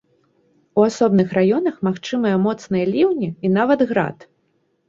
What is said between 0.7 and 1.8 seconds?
У асобных раёнах